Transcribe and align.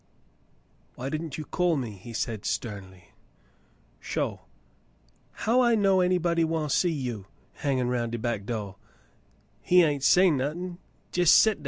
"Why 0.95 1.09
didn't 1.09 1.37
you 1.37 1.45
call 1.45 1.77
me.^" 1.77 1.95
he 1.99 2.11
said 2.11 2.43
sternly. 2.43 3.09
"Sho— 3.99 4.41
how 5.45 5.61
I 5.61 5.75
know 5.75 6.01
anybody 6.01 6.43
wan' 6.43 6.71
see 6.71 6.89
yo, 6.89 7.27
hangin' 7.57 7.87
'roun' 7.87 8.09
de 8.09 8.17
back 8.17 8.47
do' 8.47 8.53
^ 8.53 8.75
He 9.61 9.83
ain' 9.83 10.01
say 10.01 10.31
nuthin', 10.31 10.79
jes' 11.15 11.29
set 11.29 11.59
dar." 11.59 11.59